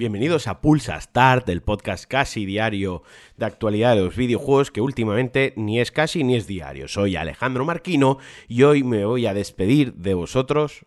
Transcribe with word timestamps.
Bienvenidos 0.00 0.46
a 0.46 0.62
Pulsa 0.62 0.98
Start, 0.98 1.46
el 1.50 1.60
podcast 1.60 2.06
casi 2.06 2.46
diario 2.46 3.02
de 3.36 3.44
actualidad 3.44 3.96
de 3.96 4.02
los 4.02 4.16
videojuegos 4.16 4.70
que 4.70 4.80
últimamente 4.80 5.52
ni 5.56 5.78
es 5.78 5.90
casi 5.90 6.24
ni 6.24 6.36
es 6.36 6.46
diario. 6.46 6.88
Soy 6.88 7.16
Alejandro 7.16 7.66
Marquino 7.66 8.16
y 8.48 8.62
hoy 8.62 8.82
me 8.82 9.04
voy 9.04 9.26
a 9.26 9.34
despedir 9.34 9.92
de 9.92 10.14
vosotros 10.14 10.86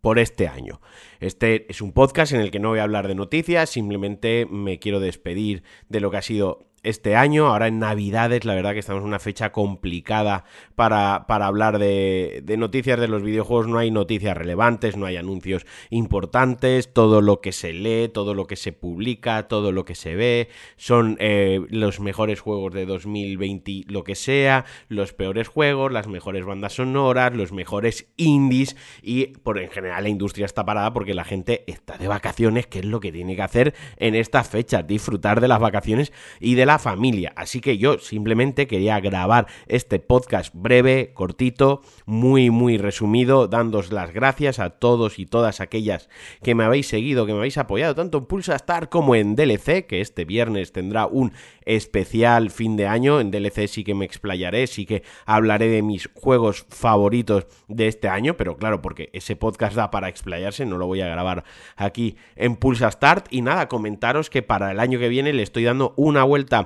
por 0.00 0.18
este 0.18 0.48
año. 0.48 0.80
Este 1.20 1.70
es 1.70 1.80
un 1.80 1.92
podcast 1.92 2.32
en 2.32 2.40
el 2.40 2.50
que 2.50 2.58
no 2.58 2.70
voy 2.70 2.80
a 2.80 2.82
hablar 2.82 3.06
de 3.06 3.14
noticias, 3.14 3.70
simplemente 3.70 4.48
me 4.50 4.80
quiero 4.80 4.98
despedir 4.98 5.62
de 5.88 6.00
lo 6.00 6.10
que 6.10 6.16
ha 6.16 6.22
sido 6.22 6.69
este 6.82 7.16
año. 7.16 7.46
Ahora 7.46 7.66
en 7.66 7.78
Navidades, 7.78 8.44
la 8.44 8.54
verdad 8.54 8.72
que 8.72 8.78
estamos 8.78 9.02
en 9.02 9.08
una 9.08 9.18
fecha 9.18 9.52
complicada 9.52 10.44
para, 10.74 11.26
para 11.26 11.46
hablar 11.46 11.78
de, 11.78 12.42
noticias 12.58 12.98
de 12.98 13.08
los 13.08 13.22
videojuegos. 13.22 13.68
No 13.68 13.78
hay 13.78 13.90
noticias 13.90 14.36
relevantes, 14.36 14.96
no 14.96 15.06
hay 15.06 15.16
anuncios 15.16 15.66
importantes. 15.90 16.92
Todo 16.92 17.20
lo 17.20 17.40
que 17.40 17.52
se 17.52 17.72
lee, 17.72 18.08
todo 18.08 18.34
lo 18.34 18.46
que 18.46 18.56
se 18.56 18.72
publica, 18.72 19.48
todo 19.48 19.72
lo 19.72 19.84
que 19.84 19.94
se 19.94 20.14
ve 20.14 20.48
son 20.76 21.16
eh, 21.20 21.60
los 21.70 22.00
mejores 22.00 22.40
juegos 22.40 22.72
de 22.72 22.86
2020, 22.86 23.84
lo 23.88 24.04
que 24.04 24.14
sea, 24.14 24.64
los 24.88 25.12
peores 25.12 25.48
juegos, 25.48 25.92
las 25.92 26.08
mejores 26.08 26.44
bandas 26.44 26.74
sonoras, 26.74 27.34
los 27.34 27.52
mejores 27.52 28.06
indies 28.16 28.76
y 29.02 29.26
por 29.26 29.58
en 29.58 29.70
general 29.70 30.02
la 30.02 30.08
industria 30.08 30.46
está 30.46 30.64
parada 30.64 30.92
porque 30.92 31.14
la 31.14 31.24
gente 31.24 31.64
está 31.66 31.98
de 31.98 32.08
vacaciones, 32.08 32.66
que 32.66 32.80
es 32.80 32.84
lo 32.84 33.00
que 33.00 33.12
tiene 33.12 33.36
que 33.36 33.42
hacer 33.42 33.74
en 33.96 34.14
estas 34.14 34.48
fechas, 34.48 34.86
disfrutar 34.86 35.40
de 35.40 35.48
las 35.48 35.60
vacaciones 35.60 36.12
y 36.40 36.54
de 36.54 36.66
la 36.66 36.69
familia. 36.78 37.32
Así 37.36 37.60
que 37.60 37.78
yo 37.78 37.98
simplemente 37.98 38.66
quería 38.66 39.00
grabar 39.00 39.46
este 39.66 39.98
podcast 39.98 40.54
breve, 40.54 41.12
cortito, 41.14 41.82
muy, 42.06 42.50
muy 42.50 42.78
resumido, 42.78 43.48
dándos 43.48 43.92
las 43.92 44.12
gracias 44.12 44.58
a 44.58 44.70
todos 44.70 45.18
y 45.18 45.26
todas 45.26 45.60
aquellas 45.60 46.08
que 46.42 46.54
me 46.54 46.64
habéis 46.64 46.88
seguido, 46.88 47.26
que 47.26 47.32
me 47.32 47.38
habéis 47.38 47.58
apoyado, 47.58 47.94
tanto 47.94 48.18
en 48.18 48.26
Pulsa 48.26 48.56
Star 48.56 48.88
como 48.88 49.14
en 49.14 49.36
DLC, 49.36 49.86
que 49.86 50.00
este 50.00 50.24
viernes 50.24 50.72
tendrá 50.72 51.06
un 51.06 51.32
especial 51.64 52.50
fin 52.50 52.76
de 52.76 52.86
año. 52.86 53.20
En 53.20 53.30
DLC 53.30 53.68
sí 53.68 53.84
que 53.84 53.94
me 53.94 54.04
explayaré, 54.04 54.66
sí 54.66 54.86
que 54.86 55.02
hablaré 55.26 55.68
de 55.68 55.82
mis 55.82 56.08
juegos 56.14 56.66
favoritos 56.68 57.46
de 57.68 57.88
este 57.88 58.08
año, 58.08 58.36
pero 58.36 58.56
claro, 58.56 58.82
porque 58.82 59.10
ese 59.12 59.36
podcast 59.36 59.74
da 59.76 59.90
para 59.90 60.08
explayarse, 60.08 60.66
no 60.66 60.78
lo 60.78 60.86
voy 60.86 61.00
a 61.00 61.08
grabar 61.08 61.44
aquí 61.76 62.16
en 62.36 62.56
Pulsa 62.56 62.90
Start. 62.90 63.26
Y 63.30 63.42
nada, 63.42 63.68
comentaros 63.68 64.30
que 64.30 64.42
para 64.42 64.70
el 64.70 64.80
año 64.80 64.98
que 64.98 65.08
viene 65.08 65.32
le 65.32 65.42
estoy 65.42 65.64
dando 65.64 65.94
una 65.96 66.24
vuelta 66.24 66.59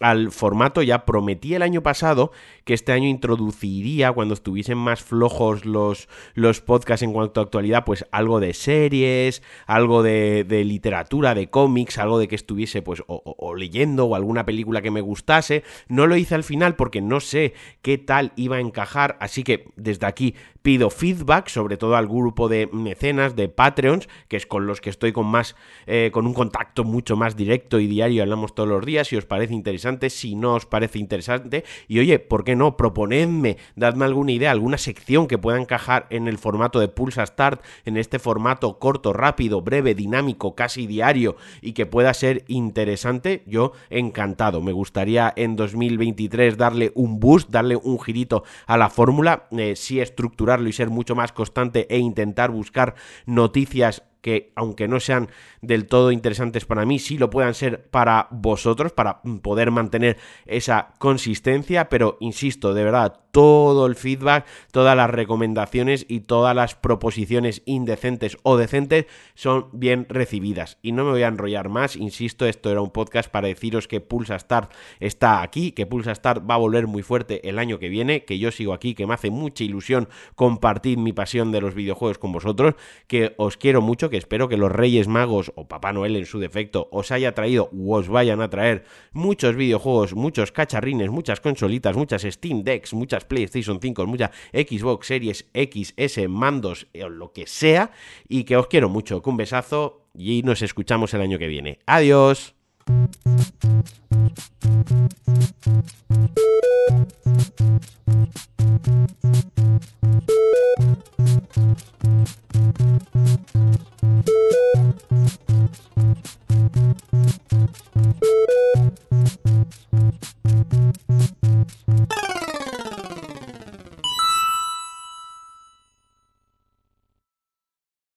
al 0.00 0.32
formato. 0.32 0.82
Ya 0.82 1.04
prometí 1.04 1.54
el 1.54 1.62
año 1.62 1.82
pasado 1.82 2.32
que 2.64 2.74
este 2.74 2.92
año 2.92 3.06
introduciría, 3.06 4.12
cuando 4.12 4.34
estuviesen 4.34 4.78
más 4.78 5.02
flojos 5.02 5.64
los, 5.64 6.08
los 6.34 6.60
podcasts 6.60 7.02
en 7.02 7.12
cuanto 7.12 7.40
a 7.40 7.44
actualidad, 7.44 7.84
pues 7.84 8.06
algo 8.10 8.40
de 8.40 8.54
series, 8.54 9.42
algo 9.66 10.02
de, 10.02 10.44
de 10.44 10.64
literatura, 10.64 11.34
de 11.34 11.50
cómics, 11.50 11.98
algo 11.98 12.18
de 12.18 12.28
que 12.28 12.34
estuviese 12.34 12.82
pues 12.82 13.02
o, 13.06 13.22
o, 13.24 13.54
leyendo 13.54 14.06
o 14.06 14.14
alguna 14.14 14.44
película 14.44 14.82
que 14.82 14.90
me 14.90 15.00
gustase. 15.00 15.62
No 15.88 16.06
lo 16.06 16.16
hice 16.16 16.34
al 16.34 16.44
final 16.44 16.76
porque 16.76 17.00
no 17.00 17.20
sé 17.20 17.54
qué 17.82 17.98
tal 17.98 18.32
iba 18.36 18.56
a 18.56 18.60
encajar, 18.60 19.16
así 19.20 19.44
que 19.44 19.68
desde 19.76 20.06
aquí 20.06 20.34
pido 20.62 20.90
feedback, 20.90 21.48
sobre 21.48 21.76
todo 21.76 21.96
al 21.96 22.06
grupo 22.06 22.48
de 22.48 22.68
mecenas, 22.72 23.36
de 23.36 23.48
Patreons, 23.48 24.08
que 24.28 24.36
es 24.36 24.46
con 24.46 24.66
los 24.66 24.80
que 24.80 24.90
estoy 24.90 25.12
con 25.12 25.26
más, 25.26 25.56
eh, 25.86 26.10
con 26.12 26.26
un 26.26 26.34
contacto 26.34 26.84
mucho 26.84 27.16
más 27.16 27.36
directo 27.36 27.80
y 27.80 27.86
diario, 27.86 28.22
hablamos 28.22 28.54
todos 28.54 28.68
los 28.68 28.84
días, 28.84 29.08
si 29.08 29.16
os 29.16 29.24
parece 29.24 29.54
interesante, 29.54 30.10
si 30.10 30.34
no 30.34 30.54
os 30.54 30.66
parece 30.66 30.98
interesante, 30.98 31.64
y 31.88 31.98
oye, 31.98 32.18
¿por 32.18 32.44
qué 32.44 32.56
no? 32.56 32.76
Proponedme, 32.76 33.56
dadme 33.76 34.04
alguna 34.04 34.32
idea, 34.32 34.50
alguna 34.50 34.78
sección 34.78 35.26
que 35.26 35.38
pueda 35.38 35.60
encajar 35.60 36.06
en 36.10 36.28
el 36.28 36.38
formato 36.38 36.80
de 36.80 36.88
Pulsa 36.88 37.24
Start, 37.24 37.62
en 37.84 37.96
este 37.96 38.18
formato 38.18 38.78
corto, 38.78 39.12
rápido, 39.12 39.62
breve, 39.62 39.94
dinámico, 39.94 40.54
casi 40.54 40.86
diario, 40.86 41.36
y 41.62 41.72
que 41.72 41.86
pueda 41.86 42.12
ser 42.12 42.44
interesante, 42.48 43.42
yo 43.46 43.72
encantado, 43.88 44.60
me 44.60 44.72
gustaría 44.72 45.32
en 45.36 45.56
2023 45.56 46.56
darle 46.56 46.92
un 46.94 47.18
boost, 47.18 47.50
darle 47.50 47.76
un 47.76 47.98
girito 48.00 48.44
a 48.66 48.76
la 48.76 48.90
fórmula, 48.90 49.48
eh, 49.52 49.74
si 49.76 50.00
estructurar 50.50 50.68
y 50.68 50.72
ser 50.72 50.90
mucho 50.90 51.14
más 51.14 51.32
constante 51.32 51.86
e 51.90 51.98
intentar 51.98 52.50
buscar 52.50 52.94
noticias 53.26 54.02
que 54.20 54.52
aunque 54.54 54.86
no 54.86 55.00
sean 55.00 55.28
del 55.62 55.86
todo 55.86 56.12
interesantes 56.12 56.66
para 56.66 56.84
mí, 56.84 56.98
sí 56.98 57.16
lo 57.16 57.30
puedan 57.30 57.54
ser 57.54 57.88
para 57.88 58.28
vosotros, 58.30 58.92
para 58.92 59.22
poder 59.42 59.70
mantener 59.70 60.18
esa 60.44 60.92
consistencia, 60.98 61.88
pero 61.88 62.18
insisto, 62.20 62.74
de 62.74 62.84
verdad, 62.84 63.20
todo 63.30 63.86
el 63.86 63.94
feedback, 63.94 64.46
todas 64.72 64.96
las 64.96 65.10
recomendaciones 65.10 66.06
y 66.08 66.20
todas 66.20 66.54
las 66.54 66.74
proposiciones 66.74 67.62
indecentes 67.64 68.36
o 68.42 68.56
decentes 68.56 69.06
son 69.34 69.68
bien 69.72 70.06
recibidas. 70.08 70.78
Y 70.82 70.92
no 70.92 71.04
me 71.04 71.10
voy 71.10 71.22
a 71.22 71.28
enrollar 71.28 71.68
más, 71.68 71.96
insisto, 71.96 72.46
esto 72.46 72.70
era 72.70 72.80
un 72.80 72.90
podcast 72.90 73.30
para 73.30 73.48
deciros 73.48 73.88
que 73.88 74.00
Pulsa 74.00 74.38
Start 74.38 74.72
está 74.98 75.42
aquí, 75.42 75.72
que 75.72 75.86
Pulsa 75.86 76.14
Start 76.14 76.48
va 76.48 76.54
a 76.54 76.58
volver 76.58 76.86
muy 76.86 77.02
fuerte 77.02 77.48
el 77.48 77.58
año 77.58 77.78
que 77.78 77.88
viene, 77.88 78.24
que 78.24 78.38
yo 78.38 78.50
sigo 78.50 78.72
aquí, 78.72 78.94
que 78.94 79.06
me 79.06 79.14
hace 79.14 79.30
mucha 79.30 79.64
ilusión 79.64 80.08
compartir 80.34 80.98
mi 80.98 81.12
pasión 81.12 81.52
de 81.52 81.60
los 81.60 81.74
videojuegos 81.74 82.18
con 82.18 82.32
vosotros, 82.32 82.74
que 83.06 83.34
os 83.36 83.56
quiero 83.56 83.80
mucho, 83.80 84.10
que 84.10 84.16
espero 84.16 84.48
que 84.48 84.56
los 84.56 84.72
Reyes 84.72 85.08
Magos 85.08 85.52
o 85.54 85.68
Papá 85.68 85.92
Noel 85.92 86.16
en 86.16 86.26
su 86.26 86.38
defecto 86.38 86.88
os 86.90 87.10
haya 87.10 87.34
traído 87.34 87.70
o 87.72 87.96
os 87.96 88.08
vayan 88.08 88.40
a 88.40 88.50
traer 88.50 88.84
muchos 89.12 89.56
videojuegos, 89.56 90.14
muchos 90.14 90.52
cacharrines, 90.52 91.10
muchas 91.10 91.40
consolitas, 91.40 91.96
muchas 91.96 92.22
Steam 92.22 92.62
Decks, 92.62 92.94
muchas 92.94 93.19
PlayStation 93.24 93.80
5, 93.80 94.06
mucha 94.06 94.30
Xbox 94.52 95.06
Series 95.06 95.46
X, 95.54 95.94
S, 95.96 96.28
mandos 96.28 96.86
o 97.02 97.08
lo 97.08 97.32
que 97.32 97.46
sea. 97.46 97.90
Y 98.28 98.44
que 98.44 98.56
os 98.56 98.66
quiero 98.66 98.88
mucho. 98.88 99.22
Un 99.24 99.36
besazo 99.36 100.06
y 100.14 100.42
nos 100.42 100.62
escuchamos 100.62 101.14
el 101.14 101.20
año 101.20 101.38
que 101.38 101.48
viene. 101.48 101.78
Adiós. 101.86 102.54